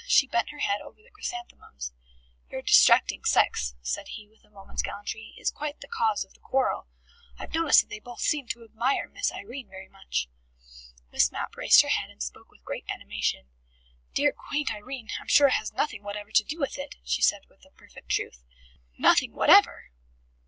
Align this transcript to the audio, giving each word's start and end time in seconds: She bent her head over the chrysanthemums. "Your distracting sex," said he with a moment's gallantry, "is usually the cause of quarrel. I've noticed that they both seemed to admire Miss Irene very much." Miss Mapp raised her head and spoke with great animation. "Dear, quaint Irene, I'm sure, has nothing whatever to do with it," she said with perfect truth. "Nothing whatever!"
She 0.07 0.25
bent 0.25 0.49
her 0.49 0.57
head 0.57 0.81
over 0.81 0.99
the 0.99 1.11
chrysanthemums. 1.11 1.91
"Your 2.49 2.63
distracting 2.63 3.23
sex," 3.23 3.75
said 3.83 4.07
he 4.07 4.27
with 4.27 4.43
a 4.43 4.49
moment's 4.49 4.81
gallantry, 4.81 5.35
"is 5.37 5.51
usually 5.55 5.73
the 5.79 5.87
cause 5.87 6.25
of 6.25 6.31
quarrel. 6.41 6.87
I've 7.37 7.53
noticed 7.53 7.81
that 7.81 7.89
they 7.91 7.99
both 7.99 8.19
seemed 8.21 8.49
to 8.49 8.63
admire 8.63 9.07
Miss 9.09 9.31
Irene 9.31 9.69
very 9.69 9.89
much." 9.89 10.27
Miss 11.11 11.31
Mapp 11.31 11.55
raised 11.55 11.83
her 11.83 11.89
head 11.89 12.09
and 12.09 12.23
spoke 12.23 12.49
with 12.49 12.65
great 12.65 12.89
animation. 12.89 13.49
"Dear, 14.15 14.31
quaint 14.33 14.73
Irene, 14.73 15.09
I'm 15.19 15.27
sure, 15.27 15.49
has 15.49 15.71
nothing 15.71 16.01
whatever 16.01 16.31
to 16.31 16.43
do 16.43 16.59
with 16.59 16.79
it," 16.79 16.95
she 17.03 17.21
said 17.21 17.45
with 17.47 17.63
perfect 17.77 18.09
truth. 18.09 18.43
"Nothing 18.97 19.33
whatever!" 19.33 19.91